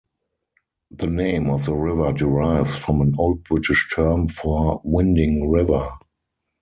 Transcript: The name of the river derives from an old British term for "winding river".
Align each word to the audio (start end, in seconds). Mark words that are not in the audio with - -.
The 0.89 1.05
name 1.05 1.47
of 1.51 1.65
the 1.65 1.75
river 1.75 2.11
derives 2.11 2.75
from 2.75 3.01
an 3.01 3.13
old 3.19 3.43
British 3.43 3.87
term 3.93 4.29
for 4.29 4.81
"winding 4.83 5.51
river". 5.51 5.91